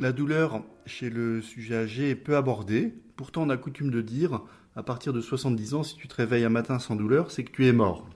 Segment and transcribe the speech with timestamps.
[0.00, 2.94] La douleur chez le sujet âgé est peu abordée.
[3.16, 4.40] Pourtant, on a coutume de dire,
[4.76, 7.50] à partir de 70 ans, si tu te réveilles un matin sans douleur, c'est que
[7.50, 8.08] tu es mort.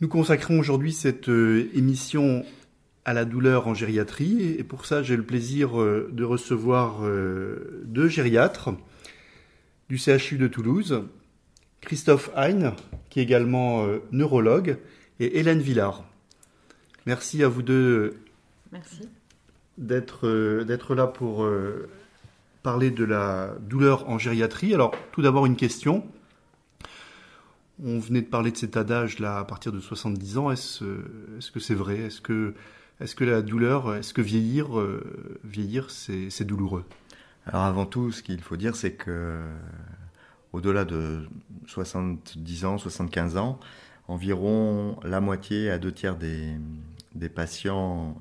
[0.00, 2.44] Nous consacrons aujourd'hui cette euh, émission
[3.04, 7.82] à la douleur en gériatrie et pour ça j'ai le plaisir euh, de recevoir euh,
[7.84, 8.70] deux gériatres
[9.88, 11.04] du CHU de Toulouse,
[11.82, 12.74] Christophe Hein,
[13.10, 14.78] qui est également neurologue,
[15.20, 16.04] et Hélène Villard.
[17.06, 18.16] Merci à vous deux
[19.78, 21.46] d'être d'être là pour
[22.62, 24.74] parler de la douleur en gériatrie.
[24.74, 26.04] Alors tout d'abord une question.
[27.84, 30.50] On venait de parler de cet adage là à partir de 70 ans.
[30.50, 31.98] Est-ce est que c'est vrai?
[31.98, 32.54] Est-ce que,
[33.00, 35.04] est que la douleur, est-ce que vieillir, euh,
[35.44, 36.84] vieillir c'est douloureux?
[37.44, 39.38] Alors avant tout, ce qu'il faut dire, c'est que
[40.52, 41.20] au-delà de
[41.66, 43.60] 70 ans, 75 ans,
[44.08, 46.50] environ la moitié à deux tiers des,
[47.14, 48.20] des patients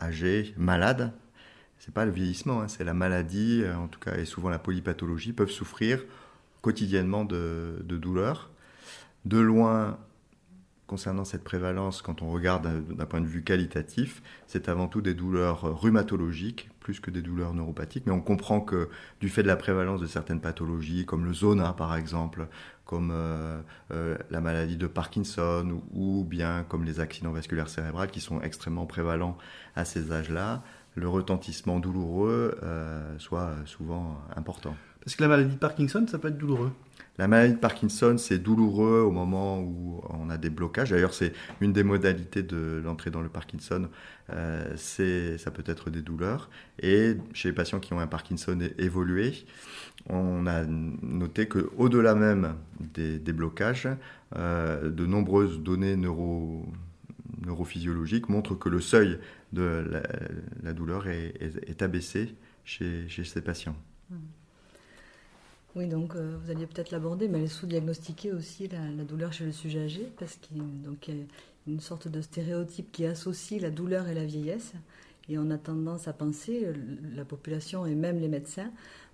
[0.00, 1.12] âgés, malades,
[1.78, 4.58] c'est pas le vieillissement, hein, c'est la maladie, euh, en tout cas, et souvent la
[4.58, 6.04] polypathologie, peuvent souffrir
[6.62, 8.50] quotidiennement de, de douleurs
[9.24, 9.98] de loin,
[10.86, 15.14] concernant cette prévalence, quand on regarde d'un point de vue qualitatif, c'est avant tout des
[15.14, 18.04] douleurs rhumatologiques plus que des douleurs neuropathiques.
[18.06, 21.72] Mais on comprend que du fait de la prévalence de certaines pathologies, comme le zona
[21.72, 22.48] par exemple,
[22.84, 23.60] comme euh,
[23.92, 28.86] euh, la maladie de Parkinson ou, bien comme les accidents vasculaires cérébraux qui sont extrêmement
[28.86, 29.38] prévalents
[29.74, 30.62] à ces âges-là,
[30.94, 34.76] le retentissement douloureux euh, soit souvent important.
[35.04, 36.70] Parce que la maladie de Parkinson, ça peut être douloureux
[37.16, 40.90] la maladie de Parkinson, c'est douloureux au moment où on a des blocages.
[40.90, 43.88] D'ailleurs, c'est une des modalités de l'entrée dans le Parkinson.
[44.30, 46.50] Euh, ça peut être des douleurs.
[46.82, 49.44] Et chez les patients qui ont un Parkinson évolué,
[50.08, 53.88] on a noté qu'au-delà même des, blocages,
[54.34, 56.66] euh, de nombreuses données neuro,
[57.46, 59.20] neurophysiologiques montrent que le seuil
[59.52, 59.84] de
[60.64, 62.34] la, douleur est, abaissé
[62.64, 63.76] chez, ces patients.
[65.76, 69.44] Oui, donc euh, vous alliez peut-être l'aborder, mais elle est sous-diagnostiquée aussi, la, douleur chez
[69.44, 71.14] le sujet âgé, parce qu'il y a
[71.66, 74.74] une sorte de stéréotype qui associe la douleur et la vieillesse.
[75.28, 76.74] Et on a tendance à penser, euh,
[77.16, 78.70] la population et même les médecins,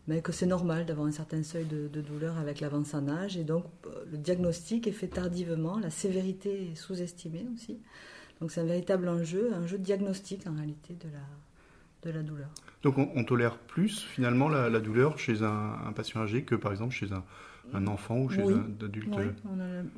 [0.07, 3.39] mais que c'est normal d'avoir un certain seuil de, douleur avec l'avance en âge.
[3.39, 7.79] Et donc euh, le diagnostic est fait tardivement, la sévérité est sous-estimée aussi.
[8.41, 11.21] Donc c'est un véritable enjeu, un jeu de diagnostic en réalité de la,
[12.03, 12.49] de la douleur.
[12.83, 17.09] Donc on, tolère plus finalement la, douleur chez un, patient âgé que par exemple chez
[17.13, 19.25] un, enfant ou chez un adulte oui.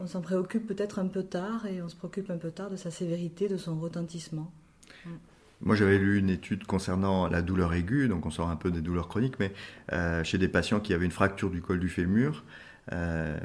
[0.01, 2.77] On, s'en préoccupe peut-être un peu tard et on se préoccupe un peu tard de
[2.77, 4.53] sa sévérité, de son retentissement.
[5.65, 8.81] Moi, j'avais lu une étude concernant la douleur aiguë, donc on sort un peu des
[8.81, 9.53] douleurs chroniques, mais
[9.93, 12.45] euh, chez des patients qui avaient une fracture du col du fémur,
[12.91, 13.39] euh,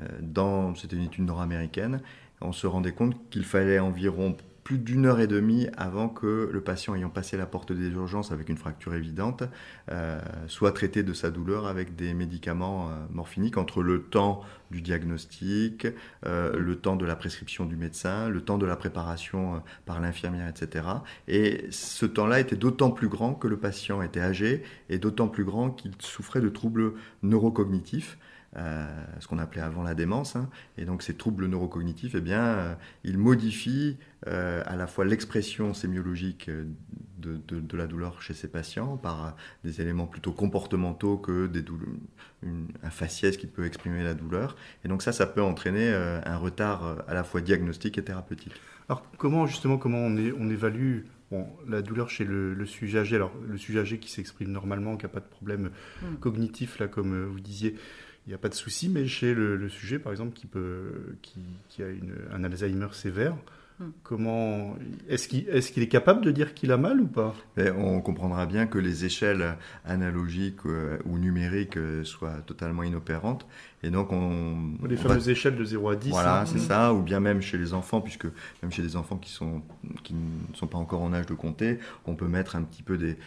[0.75, 2.01] c'était une étude nord-américaine,
[2.41, 4.35] on se rendait compte qu'il fallait environ
[4.67, 8.33] plus d'une heure et demie avant que le patient ayant passé la porte des urgences
[8.33, 9.43] avec une fracture évidente
[9.89, 14.81] euh, soit traité de sa douleur avec des médicaments euh, morphiniques entre le temps du
[14.81, 15.87] diagnostic,
[16.25, 20.49] euh, le temps de la prescription du médecin, le temps de la préparation par l'infirmière,
[20.49, 20.85] etc.
[21.29, 25.45] Et ce temps-là était d'autant plus grand que le patient était âgé et d'autant plus
[25.45, 26.91] grand qu'il souffrait de troubles
[27.23, 28.17] neurocognitifs.
[28.57, 28.87] Euh,
[29.19, 30.35] ce qu'on appelait avant la démence.
[30.35, 30.49] Hein.
[30.79, 32.73] Et donc ces troubles neurocognitifs, eh bien, euh,
[33.03, 36.49] ils modifient euh, à la fois l'expression sémiologique
[37.19, 41.63] de, la douleur chez ces patients par des éléments plutôt comportementaux que des
[42.83, 44.55] un faciès qui peut exprimer la douleur.
[44.83, 48.53] Et donc ça, ça peut entraîner un retard à la fois diagnostique et thérapeutique.
[48.89, 51.01] Alors comment justement comment on, on évalue
[51.67, 55.09] la douleur chez le, sujet âgé, alors le sujet âgé qui s'exprime normalement, qui n'a
[55.09, 56.15] pas de problème hmm.
[56.15, 57.75] cognitif, là, comme vous disiez,
[58.27, 61.81] il n'y a pas de souci, mais chez le, sujet, par exemple, qui, peut, qui,
[61.81, 61.85] a
[62.35, 63.37] un Alzheimer sévère,
[63.79, 63.89] Hmm.
[64.01, 64.75] Comment
[65.07, 67.35] est-ce qu'il est, capable de dire qu'il a mal ou pas?
[67.57, 73.45] On comprendra bien que les échelles analogiques euh, ou numériques euh, soient totalement inopérantes.
[73.83, 76.09] Et donc on les fameuses échelles de 0 à 10.
[76.09, 76.45] Voilà, hein.
[76.45, 76.93] c'est ça.
[76.93, 78.25] Ou bien même chez les enfants, puisque
[78.63, 79.61] même chez des enfants qui sont
[80.03, 82.97] qui ne sont pas encore en âge de compter, on peut mettre un petit peu
[82.97, 83.17] des,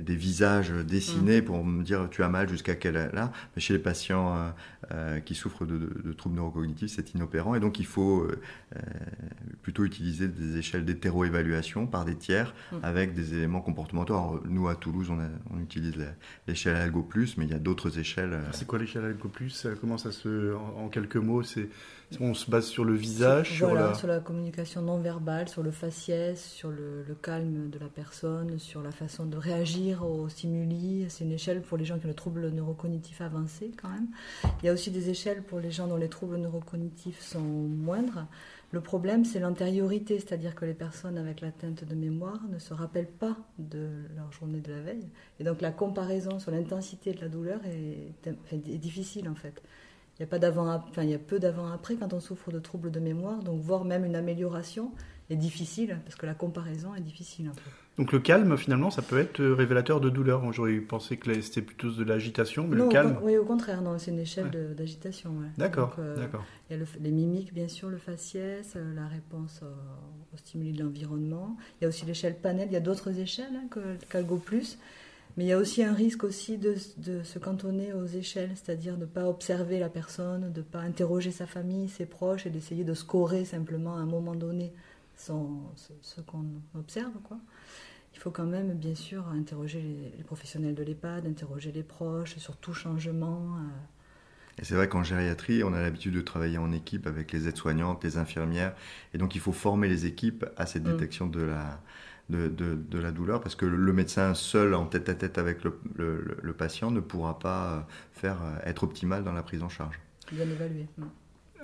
[0.00, 1.44] des visages dessinés hmm.
[1.44, 3.32] pour me dire tu as mal jusqu'à quel là.
[3.56, 4.52] Mais chez les patients
[4.92, 7.54] euh, qui souffrent de, de, troubles neurocognitifs, c'est inopérant.
[7.54, 8.28] Et donc il faut
[9.62, 12.76] plutôt utiliser des échelles d'hétéroévaluation par des tiers mm.
[12.82, 14.14] avec des éléments comportementaux.
[14.14, 15.94] Alors, nous, à Toulouse, on, utilise
[16.46, 18.34] l'échelle Algo Plus, mais il y a d'autres échelles.
[18.34, 18.42] Euh.
[18.52, 20.54] C'est quoi l'échelle Algo Plus Comment ça se.
[20.54, 21.68] En, quelques mots, c'est.
[22.20, 23.94] On se base sur le visage, sur, la...
[23.94, 28.82] sur la communication non verbale, sur le faciès, sur le, calme de la personne, sur
[28.82, 31.06] la façon de réagir aux stimuli.
[31.08, 34.06] C'est une échelle pour les gens qui ont le trouble neurocognitif avancé quand même.
[34.62, 38.26] Il y a aussi des échelles pour les gens dont les troubles neurocognitifs sont moindres.
[38.74, 42.74] Le problème, c'est l'antériorité antériorité, c'est-à-dire que les personnes avec l'atteinte de mémoire ne se
[42.74, 45.08] rappellent pas de leur journée de la veille.
[45.38, 49.62] Et donc la comparaison sur l'intensité de la douleur est, est difficile en fait.
[50.18, 52.60] Il y a, pas d'avant, enfin, il y a peu d'avant-après quand on souffre de
[52.60, 54.92] troubles de mémoire, donc voir même une amélioration
[55.30, 57.46] est difficile parce que la comparaison est difficile.
[57.48, 57.70] Un peu.
[57.96, 60.52] Donc le calme, finalement, ça peut être révélateur de douleur.
[60.52, 63.18] J'aurais pensé que c'était plutôt de l'agitation, mais le calme.
[63.22, 65.32] oui, au contraire, non, c'est une échelle d'agitation.
[65.56, 66.44] D'accord, euh, d'accord.
[66.68, 70.82] Il y a les mimiques, bien sûr, le faciès, euh, la réponse aux stimuli de
[70.82, 71.56] l'environnement.
[71.80, 72.66] Il y a aussi l'échelle panel.
[72.68, 73.80] Il y a d'autres échelles hein, que
[74.10, 74.78] qu'Algo Plus.
[75.36, 79.00] Mais il y a aussi un risque aussi de, se cantonner aux échelles, c'est-à-dire de
[79.00, 82.84] ne pas observer la personne, de ne pas interroger sa famille, ses proches et d'essayer
[82.84, 84.72] de scorer simplement à un moment donné
[85.16, 85.62] son,
[86.02, 86.44] ce, qu'on
[86.78, 87.14] observe.
[87.24, 87.38] Quoi.
[88.14, 89.82] Il faut quand même, bien sûr, interroger
[90.16, 93.56] les, professionnels de l'EHPAD, interroger les proches sur tout changement.
[93.56, 94.60] Euh.
[94.60, 98.04] Et c'est vrai qu'en gériatrie, on a l'habitude de travailler en équipe avec les aides-soignantes,
[98.04, 98.76] les infirmières,
[99.12, 100.92] et donc il faut former les équipes à cette mm.
[100.92, 101.80] détection de la,
[102.30, 105.78] de, de, la douleur, parce que le médecin seul en tête à tête avec le,
[105.94, 107.80] le, patient ne pourra pas euh,
[108.12, 110.00] faire euh, être optimal dans la prise en charge.
[110.32, 110.86] Bien évalué.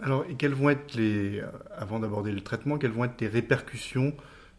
[0.02, 3.28] Alors, et quelles vont être les, euh, avant d'aborder le traitement, quelles vont être les
[3.28, 4.14] répercussions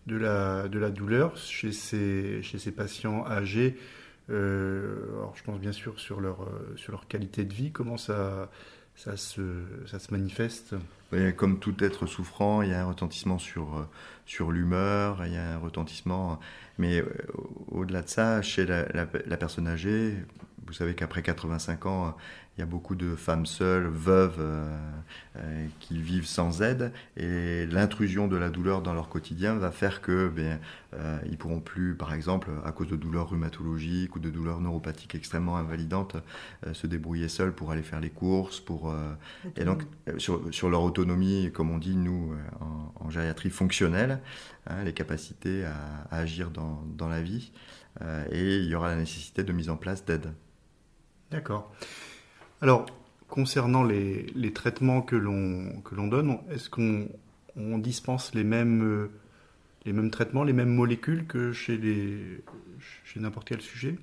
[0.08, 3.78] de la, de la douleur chez ces, chez ces patients âgés
[4.28, 8.50] Alors, je pense bien sûr sur leur, sur leur qualité de vie, comment ça,
[8.96, 9.42] ça, se,
[9.88, 10.76] ça se manifeste
[11.36, 13.90] comme tout être souffrant, il y a un retentissement sur, euh,
[14.26, 16.40] sur l'humeur, il y a un retentissement.
[16.78, 17.06] Mais euh,
[17.70, 20.16] au-delà de ça, chez la, la, personne âgée,
[20.66, 22.16] vous savez qu'après 85 ans,
[22.58, 24.78] il y a beaucoup de femmes seules, veuves, euh,
[25.38, 30.02] euh, qui vivent sans aide, et l'intrusion de la douleur dans leur quotidien va faire
[30.02, 30.60] que ben,
[30.94, 35.16] euh, ils pourront plus, par exemple, à cause de douleurs rhumatologiques ou de douleurs neuropathiques
[35.16, 36.18] extrêmement invalidantes,
[36.74, 38.94] se débrouiller seuls pour aller faire les courses, pour
[39.56, 39.84] et donc
[40.18, 42.36] sur, leur autonomie, comme on dit nous
[43.00, 44.20] en, gériatrie fonctionnelle,
[44.68, 45.76] hein, les capacités à,
[46.12, 47.52] à agir dans, dans, la vie,
[48.32, 50.34] et il y aura la nécessité de mise en place d'aide.
[51.32, 51.72] D'accord.
[52.62, 52.86] Alors,
[53.28, 57.08] concernant les, traitements que l'on donne, est-ce qu'on
[57.56, 59.12] on dispense les mêmes, euh,
[59.86, 61.80] les mêmes traitements, les mêmes molécules que chez,
[63.04, 63.98] chez n'importe quel sujet?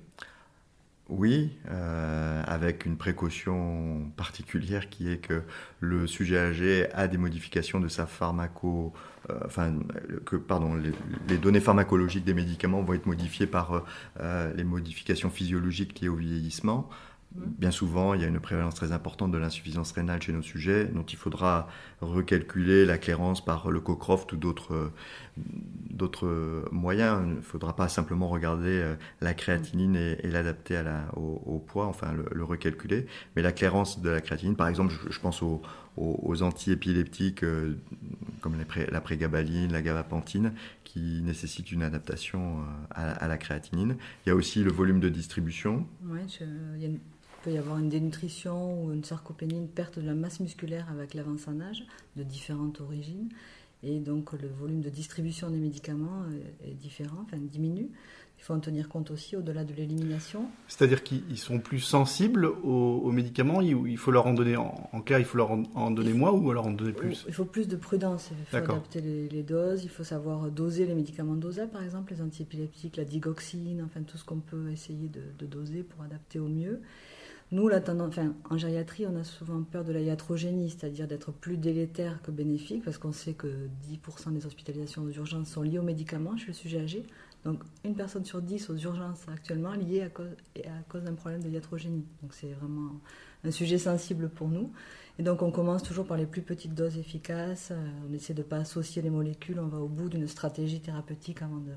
[1.07, 5.41] Oui, euh, avec une précaution particulière qui est que
[5.79, 8.93] le sujet âgé a des modifications de sa pharmaco,
[9.31, 9.73] euh, enfin
[10.25, 10.75] que pardon,
[11.27, 13.85] les, données pharmacologiques des médicaments vont être modifiées par
[14.55, 16.89] les modifications physiologiques liées au vieillissement.
[17.35, 20.85] Bien souvent, il y a une prévalence très importante de l'insuffisance rénale chez nos sujets,
[20.85, 21.67] dont il faudra
[22.01, 24.91] recalculer la clairance par le Cocroft ou d'autres,
[26.71, 27.21] moyens.
[27.23, 30.81] Il ne faudra pas simplement regarder euh, la créatinine et, l'adapter
[31.15, 33.05] au, poids, enfin le, recalculer.
[33.35, 35.61] Mais la clairance de la créatinine, par exemple, je, pense aux,
[36.41, 37.75] antiépileptiques euh,
[38.41, 40.53] comme la prégabaline, la gabapentine,
[40.83, 42.61] qui nécessitent une adaptation
[42.97, 43.97] euh, à, la créatinine.
[44.25, 45.85] Il y a aussi le volume de distribution.
[46.03, 46.89] Il y a
[47.39, 50.87] il peut y avoir une dénutrition ou une sarcopénie, une perte de la masse musculaire
[50.91, 51.85] avec l'avance en âge,
[52.17, 53.29] de différentes origines.
[53.81, 56.23] Et donc le volume de distribution des médicaments
[56.65, 57.89] est différent, enfin diminue.
[58.37, 60.45] Il faut en tenir compte aussi au-delà de l'élimination.
[60.69, 65.25] C'est-à-dire qu'ils sont plus sensibles aux, médicaments Il faut leur en donner, en, clair, il
[65.25, 68.31] faut leur en, donner moins ou alors en donner plus Il faut plus de prudence.
[68.31, 69.83] Il faut adapter les, doses.
[69.83, 74.17] Il faut savoir doser les médicaments dosables, par exemple, les antiépileptiques, la digoxine, enfin tout
[74.17, 76.81] ce qu'on peut essayer de, de doser pour adapter au mieux.
[77.51, 77.67] Nous,
[78.51, 82.83] en gériatrie, on a souvent peur de la iatrogénie, c'est-à-dire d'être plus délétère que bénéfique,
[82.85, 83.47] parce qu'on sait que
[83.91, 87.03] 10% des hospitalisations aux urgences sont liées aux médicaments chez le sujet âgé.
[87.45, 91.41] Donc, une personne sur 10 aux urgences actuellement liée à cause, à cause d'un problème
[91.41, 92.05] de iatrogénie.
[92.21, 92.91] Donc, c'est vraiment
[93.43, 94.71] un sujet sensible pour nous.
[95.17, 97.71] Et donc, on commence toujours par les plus petites doses efficaces.
[97.71, 99.59] Euh, on essaie de ne pas associer les molécules.
[99.59, 101.71] On va au bout d'une stratégie thérapeutique avant de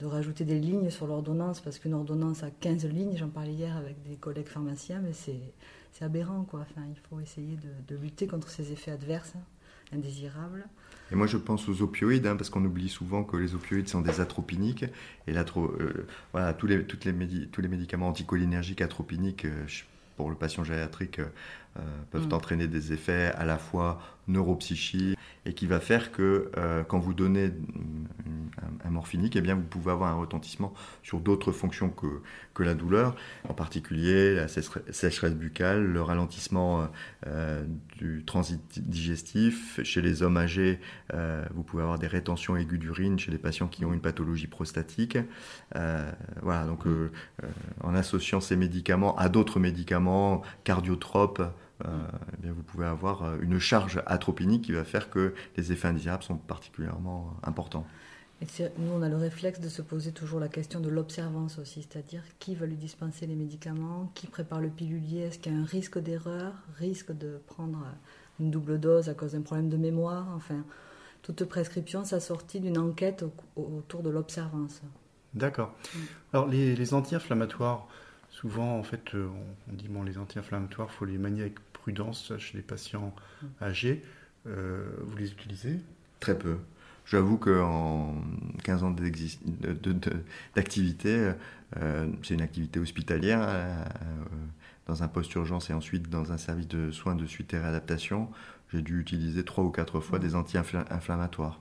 [0.00, 3.76] de rajouter des lignes sur l'ordonnance, parce qu'une ordonnance a 15 lignes, j'en parlais hier
[3.76, 6.42] avec des collègues pharmaciens, mais c'est aberrant.
[6.44, 6.60] Quoi.
[6.60, 7.56] Enfin, il faut essayer
[7.88, 9.34] de, lutter contre ces effets adverses
[9.92, 10.66] indésirables.
[11.12, 14.00] Et moi, je pense aux opioïdes, hein, parce qu'on oublie souvent que les opioïdes sont
[14.00, 14.84] des atropiniques.
[15.26, 19.66] Et euh, tous les, toutes les tous les médicaments anticholinergiques atropiniques, euh,
[20.16, 21.26] pour le patient gériatrique, euh,
[22.10, 22.32] peuvent mm.
[22.32, 26.50] entraîner des effets à la fois neuropsychiques et qui va faire que
[26.88, 27.50] quand vous donnez
[28.84, 32.22] un, morphinique, eh bien vous pouvez avoir un retentissement sur d'autres fonctions que,
[32.54, 33.16] que la douleur,
[33.48, 36.88] en particulier la sécheresse buccale, le ralentissement
[37.26, 37.64] euh,
[37.96, 39.80] du transit digestif.
[39.82, 40.80] Chez les hommes âgés,
[41.12, 44.46] euh, vous pouvez avoir des rétentions aiguës d'urine chez les patients qui ont une pathologie
[44.46, 45.18] prostatique.
[45.76, 46.10] Euh,
[46.42, 46.84] voilà, donc
[47.82, 51.42] en associant ces médicaments à d'autres médicaments cardiotropes,
[51.82, 56.36] eh vous pouvez avoir une charge atropinique qui va faire que les effets indésirables sont
[56.36, 57.86] particulièrement importants
[58.78, 62.22] nous, on a le réflexe de se poser toujours la question de l'observance aussi, c'est-à-dire
[62.38, 65.64] qui va lui dispenser les médicaments, qui prépare le pilulier, est-ce qu'il y a un
[65.64, 67.84] risque d'erreur, risque de prendre
[68.40, 70.64] une double dose à cause d'un problème de mémoire, enfin,
[71.22, 73.24] toute prescription s'assortit d'une enquête
[73.56, 74.82] autour de l'observance.
[75.32, 75.74] D'accord.
[76.32, 77.88] Alors, les, anti-inflammatoires,
[78.34, 79.28] souvent, en fait, euh,
[79.70, 83.46] on, dit, bon, les anti-inflammatoires, il faut les manier avec prudence chez les patients mm.
[83.62, 84.04] âgés.
[84.46, 85.78] Euh, vous les utilisez?
[86.20, 86.58] Très peu.
[87.06, 88.14] J'avoue qu'en
[88.64, 88.94] 15 ans
[90.54, 91.32] d'activité,
[91.76, 93.84] euh, c'est une activité hospitalière, euh,
[94.86, 98.30] dans un poste urgence et ensuite dans un service de soins de suite et réadaptation,
[98.72, 101.60] j'ai dû utiliser trois ou quatre fois des anti-inflammatoires.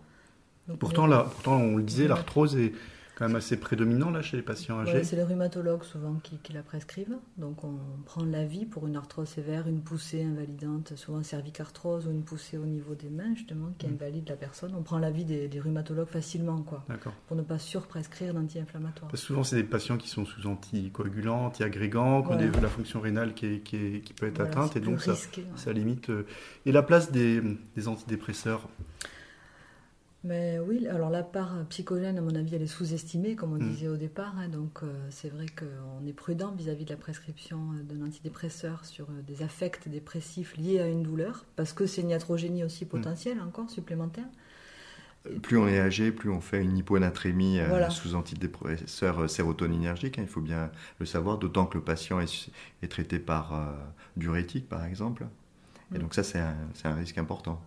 [0.79, 2.73] Pourtant, là, pourtant, on le disait, l'arthrose est
[3.15, 5.03] quand même assez prédominant là chez les patients âgés.
[5.03, 7.17] c'est les rhumatologues souvent qui, la prescrivent.
[7.37, 12.23] Donc on prend l'avis pour une arthrose sévère, une poussée invalidante, souvent cervicarthrose ou une
[12.23, 13.93] poussée au niveau des mains justement qui mm.
[13.93, 14.73] invalide la personne.
[14.75, 16.85] On prend l'avis des, rhumatologues facilement quoi,
[17.27, 19.11] pour ne pas surprescrire d'anti-inflammatoires.
[19.15, 23.61] Souvent c'est des patients qui sont sous anticoagulants, anti-agrégants, qui ont la fonction rénale qui,
[23.61, 25.15] qui, peut être atteinte et donc ça,
[25.55, 26.09] ça limite.
[26.09, 26.25] Euh,
[26.65, 27.41] et la place des,
[27.75, 28.67] des antidépresseurs?
[30.23, 33.69] Mais oui, alors la part psychogène, à mon avis, elle est sous-estimée, comme on hmm.
[33.69, 34.33] disait au départ.
[34.37, 38.85] Hein, donc euh, c'est vrai qu'on est prudent vis-à-vis de la prescription euh, d'un antidépresseur
[38.85, 42.85] sur euh, des affects dépressifs liés à une douleur, parce que c'est une iatrogénie aussi
[42.85, 42.89] hmm.
[42.89, 44.27] potentielle encore, supplémentaire.
[45.41, 50.41] Plus on est âgé, plus on fait une hyponatrémie sous antidépresseur sérotoninergique, hein, il faut
[50.41, 53.73] bien le savoir, d'autant que le patient est, traité par
[54.17, 55.25] diurétique, par exemple.
[55.95, 57.61] Et donc ça, c'est un risque important.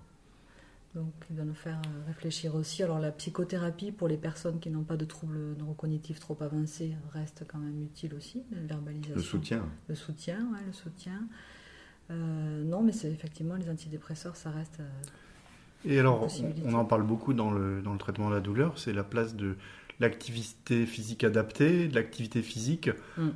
[0.97, 2.83] Donc, il va nous faire euh, réfléchir aussi.
[2.83, 7.45] Alors, la psychothérapie pour les personnes qui n'ont pas de troubles neurocognitifs trop avancés reste
[7.47, 8.45] quand même utile aussi.
[8.51, 9.15] La verbalisation.
[9.15, 9.69] Le soutien.
[9.89, 11.29] Le soutien, ouais, le soutien.
[12.11, 14.81] Euh, non, mais c'est effectivement les antidépresseurs, ça reste.
[14.81, 14.89] Euh,
[15.85, 16.29] Et alors,
[16.65, 19.37] on, en parle beaucoup dans le, dans le traitement de la douleur, c'est la place
[19.37, 19.57] de
[20.01, 22.89] l'activité physique adaptée, de l'activité physique.
[23.19, 23.29] Mm.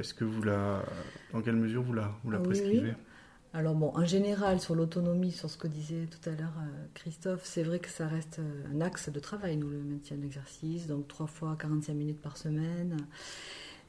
[0.00, 0.84] Est-ce que vous la,
[1.32, 2.92] dans quelle mesure vous la, vous la prescrivez?
[3.54, 7.42] Alors bon, en général, sur l'autonomie, sur ce que disait tout à l'heure euh, Christophe,
[7.44, 10.88] c'est vrai que ça reste euh, un axe de travail, nous, le maintien de l'exercice,
[10.88, 12.96] donc trois fois 45 minutes par semaine.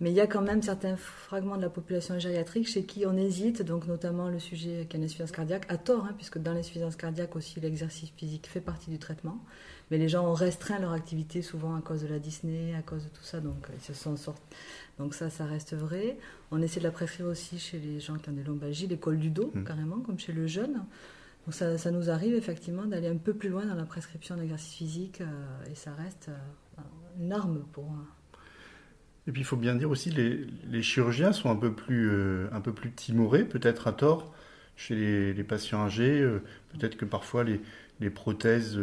[0.02, 3.16] Mais il y a quand même certains fragments de la population gériatrique chez qui on
[3.16, 6.54] hésite, donc notamment le sujet qui a une insuffisance cardiaque, à tort, hein, puisque dans
[6.54, 9.40] l'insuffisance cardiaque aussi, l'exercice physique fait partie du traitement.
[9.92, 13.04] Mais les gens ont restreint leur activité souvent à cause de la Disney, à cause
[13.04, 14.42] de tout ça, donc ils se sont sortis.
[14.98, 16.18] Donc ça, ça reste vrai.
[16.52, 19.20] On essaie de la prescrire aussi chez les gens qui ont des lombalgies, les cols
[19.20, 19.64] du dos, mm.
[19.64, 20.84] carrément, comme chez le jeune.
[21.46, 24.74] Donc ça, ça nous arrive effectivement d'aller un peu plus loin dans la prescription d'exercice
[24.74, 26.82] physique euh, et ça reste euh,
[27.20, 27.86] une arme pour...
[29.28, 32.48] Et puis il faut bien dire aussi, les, les chirurgiens sont un peu plus, euh,
[32.52, 34.34] un peu plus timorés, peut-être à tort,
[34.76, 36.22] chez les, patients âgés.
[36.74, 37.62] peut-être que parfois les,
[38.00, 38.80] les prothèses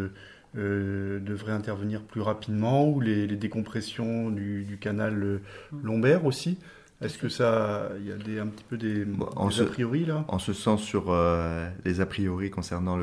[0.55, 5.41] euh, devrait intervenir plus rapidement ou les, décompressions du, canal euh,
[5.83, 6.59] lombaire aussi
[7.03, 10.25] est-ce que ça, il y a des, un petit peu des, a priori là?
[10.29, 12.99] En ce sens, sur euh, les a priori concernant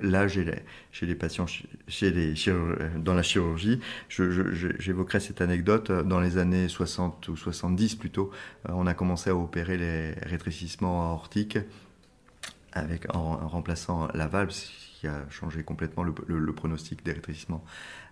[0.00, 0.40] l'âge
[0.92, 2.34] chez les patients, chez les
[2.96, 5.90] dans la chirurgie, j'évoquerai cette anecdote.
[5.90, 8.30] Dans les années 60 ou 70 plutôt,
[8.68, 11.58] on a commencé à opérer les rétrécissements aortiques
[12.72, 14.52] avec, en, en remplaçant la valve
[14.98, 17.64] qui a changé complètement le, pronostic des rétrécissements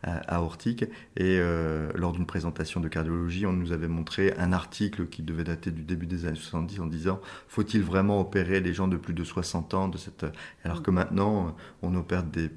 [0.07, 0.85] euh, aortiques.
[1.17, 5.45] Et euh, lors d'une présentation de cardiologie, on nous avait montré un article qui devait
[5.45, 9.15] dater du début des années 70 en disant faut-il vraiment opérer les gens de plus
[9.15, 10.27] de 60 ans de cette...
[10.65, 12.51] Alors que maintenant, on opère des,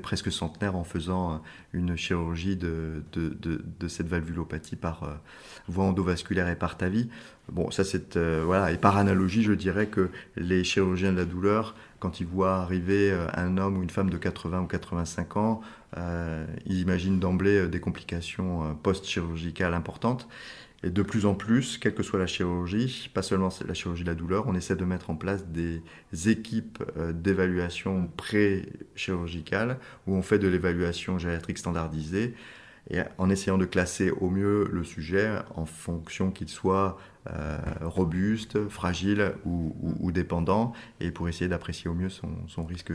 [0.00, 5.20] presque centenaires en faisant une chirurgie de, de, de, cette valvulopathie par
[5.68, 7.08] voie endovasculaire et par TAVI.
[7.50, 8.16] Bon, ça c'est...
[8.16, 12.26] Euh, voilà, et par analogie, je dirais que les chirurgiens de la douleur quand ils
[12.26, 15.60] voient arriver euh, un homme ou une femme de 80 ou 85 ans,
[15.96, 20.28] euh, ils imaginent d'emblée euh, des complications post-chirurgicales importantes.
[20.82, 24.08] Et de plus en plus, quelle que soit la chirurgie, pas seulement la chirurgie de
[24.08, 25.82] la douleur, on essaie de mettre en place des
[26.26, 26.84] équipes
[27.14, 32.34] d'évaluation pré-chirurgicale où on fait de l'évaluation gériatrique standardisée
[32.90, 36.96] et en essayant de classer au mieux le sujet en fonction qu'il soit
[37.28, 42.92] euh, robuste, fragile ou, dépendant, et pour essayer d'apprécier au mieux son, risque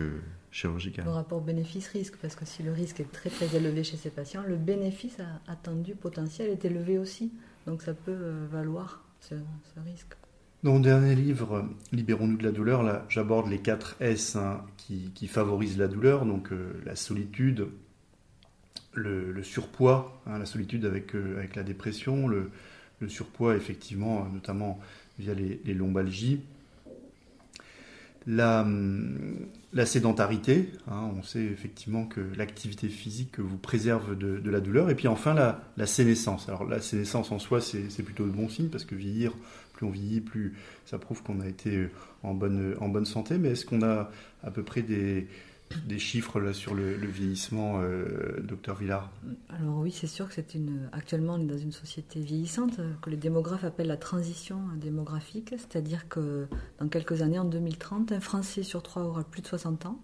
[0.51, 1.05] chirurgical.
[1.05, 4.43] Le rapport bénéfice-risque, parce que si le risque est très très élevé chez ces patients,
[4.47, 5.17] le bénéfice
[5.47, 7.31] attendu potentiel est élevé aussi.
[7.67, 9.35] Donc ça peut euh, valoir ce,
[9.85, 10.13] risque.
[10.63, 15.27] Dans mon dernier livre, Libérons-nous de la douleur, là, j'aborde les 4 S hein, qui,
[15.27, 17.67] favorisent la douleur, donc euh, la solitude,
[18.93, 22.51] le, surpoids, hein, la solitude avec, avec la dépression, le,
[23.07, 24.79] surpoids, effectivement, notamment
[25.17, 26.41] via les, lombalgies.
[28.27, 29.47] La, hum,
[29.85, 34.91] sédentarité, hein, on sait effectivement que l'activité physique vous préserve de, la douleur.
[34.91, 36.47] Et puis enfin, la, la sénescence.
[36.47, 39.33] Alors la sénescence en soi, c'est plutôt de bon signe, parce que vieillir,
[39.73, 40.55] plus on vieillit, plus
[40.85, 41.87] ça prouve qu'on a été
[42.21, 43.39] en bonne, en bonne santé.
[43.39, 44.11] Mais est-ce qu'on a
[44.43, 45.27] à peu près des,
[45.85, 49.11] des chiffres là, sur le, vieillissement, euh, docteur Villard
[49.49, 50.89] Alors oui, c'est sûr que c'est une.
[50.91, 55.49] Actuellement, on est dans une société vieillissante euh, que les démographes appellent la transition démographique,
[55.49, 56.47] c'est-à-dire que
[56.79, 59.99] dans quelques années, en 2030, un Français sur trois aura plus de 60 ans,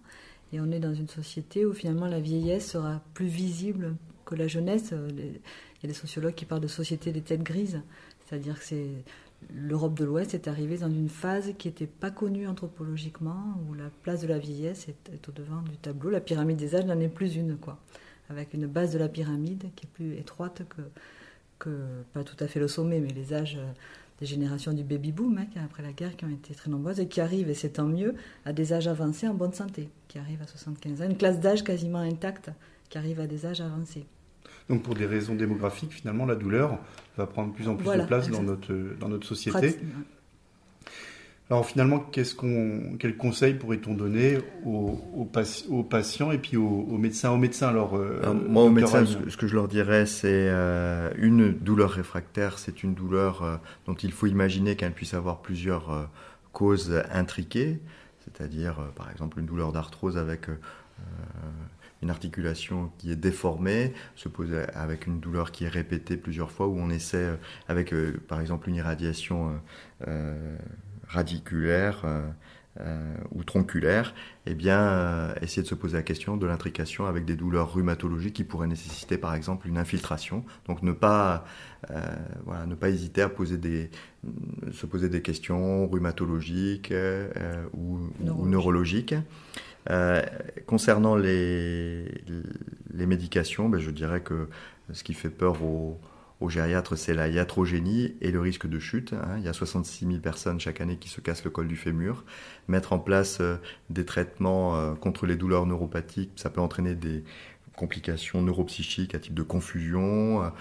[0.53, 3.95] et on est dans une société où finalement la vieillesse sera plus visible
[4.25, 4.93] que la jeunesse.
[5.17, 7.81] Il y a des sociologues qui parlent de société des têtes grises,
[8.25, 8.89] c'est-à-dire que c'est
[9.53, 13.89] l'Europe de l'Ouest est arrivée dans une phase qui n'était pas connue anthropologiquement, où la
[14.03, 16.09] place de la vieillesse est, au devant du tableau.
[16.09, 17.77] La pyramide des âges n'en est plus une, quoi.
[18.29, 20.63] Avec une base de la pyramide qui est plus étroite
[21.59, 21.69] que,
[22.13, 23.57] pas tout à fait le sommet, mais les âges
[24.19, 27.21] des générations du baby-boom, hein, après la guerre, qui ont été très nombreuses et qui
[27.21, 28.15] arrivent, et c'est tant mieux,
[28.45, 31.05] à des âges avancés en bonne santé, qui arrivent à 75 ans.
[31.05, 32.49] Une classe d'âge quasiment intacte,
[32.89, 34.05] qui arrive à des âges avancés.
[34.69, 36.77] Donc pour des raisons démographiques, finalement, la douleur
[37.17, 39.77] va prendre de plus en plus de place dans notre, dans notre société.
[41.49, 47.31] Alors finalement, qu'est-ce qu'on, quel conseil pourrait-on donner aux, aux, patients et puis aux, médecins
[47.31, 51.53] Aux médecins, alors, euh, moi, aux médecins, ce que je leur dirais, c'est euh, une
[51.53, 56.09] douleur réfractaire, c'est une douleur euh, dont il faut imaginer qu'elle puisse avoir plusieurs
[56.51, 57.79] causes intriquées,
[58.25, 60.47] c'est-à-dire par exemple une douleur d'arthrose avec
[62.01, 66.67] une articulation qui est déformée, se pose avec une douleur qui est répétée plusieurs fois,
[66.67, 67.35] où on essaie euh,
[67.67, 69.59] avec euh, par exemple une irradiation
[70.07, 70.57] euh,
[71.07, 72.05] radiculaire
[73.31, 74.13] ou tronculaire,
[74.45, 78.43] eh bien essayer de se poser la question de l'intrication avec des douleurs rhumatologiques qui
[78.43, 80.45] pourraient nécessiter par exemple une infiltration.
[80.67, 81.43] Donc ne pas
[82.45, 83.89] voilà, ne pas hésiter à poser des
[84.71, 86.93] se poser des questions rhumatologiques
[87.73, 89.15] ou, ou neurologiques.
[89.89, 90.21] Euh,
[90.65, 92.05] concernant les,
[92.93, 94.49] les médications, ben je dirais que
[94.91, 95.99] ce qui fait peur aux,
[96.49, 99.13] gériatres, c'est la iatrogénie et le risque de chute.
[99.13, 99.37] Hein.
[99.37, 102.25] Il y a 66 000 personnes chaque année qui se cassent le col du fémur.
[102.67, 103.57] Mettre en place euh,
[103.89, 107.23] des traitements euh, contre les douleurs neuropathiques, ça peut entraîner des
[107.75, 110.51] complications neuropsychiques à type de confusion.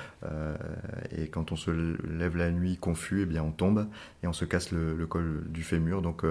[1.17, 3.87] et quand on se lève la nuit confus, eh bien on tombe
[4.23, 6.03] et on se casse le, col du fémur.
[6.03, 6.27] Donc,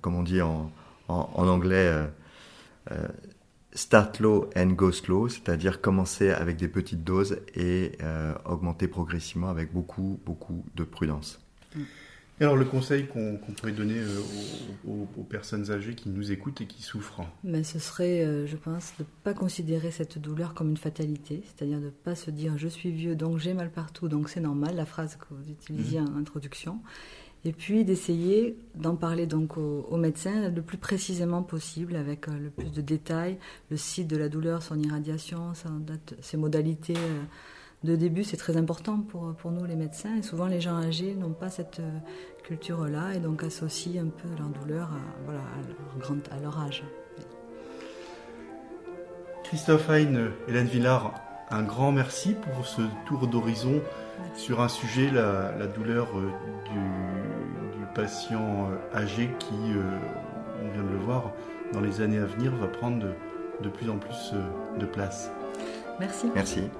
[0.00, 0.72] comme on dit en,
[1.08, 2.06] en, anglais euh,
[2.90, 3.08] euh,
[3.72, 9.48] start low and go slow, c'est-à-dire commencer avec des petites doses et euh, augmenter progressivement
[9.48, 11.40] avec beaucoup, beaucoup de prudence.
[12.38, 13.98] Et alors le conseil qu'on pourrait donner
[14.86, 17.22] aux, personnes âgées qui nous écoutent et qui souffrent?
[17.42, 21.80] Mais Ce serait, je pense, de ne pas considérer cette douleur comme une fatalité, c'est-à-dire
[21.80, 24.76] de ne pas se dire je suis vieux donc j'ai mal partout donc c'est normal,
[24.76, 26.08] la phrase que vous utilisiez mmh.
[26.14, 26.80] en introduction,
[27.44, 32.50] et puis d'essayer d'en parler donc au, médecin le plus précisément possible, avec euh, le
[32.50, 33.38] plus de détails,
[33.70, 35.52] le site de la douleur, son irradiation,
[36.20, 37.22] ses modalités euh,
[37.84, 40.16] de début, c'est très important pour, pour nous les médecins.
[40.16, 41.98] Et souvent les gens âgés n'ont pas cette euh,
[42.42, 46.82] culture-là et donc associent un peu leur douleur à, voilà, à, leur, à leur âge.
[49.44, 51.14] Christophe Hein, Hélène Villard,
[51.50, 53.80] un grand merci pour ce tour d'horizon
[54.34, 56.30] sur un sujet, la, douleur euh,
[56.70, 59.82] du, patient euh, âgé qui, euh,
[60.62, 61.32] on vient de le voir,
[61.72, 63.14] dans les années à venir va prendre de,
[63.62, 64.34] de plus en plus
[64.78, 65.30] de place.
[65.98, 66.30] Merci.
[66.34, 66.70] Merci.